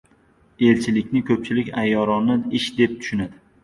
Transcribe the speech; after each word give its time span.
Elchilikni 0.69 1.23
ko‘pchilik 1.29 1.71
ayyorona 1.85 2.43
ish 2.63 2.71
deb 2.83 3.01
tushunadi. 3.01 3.43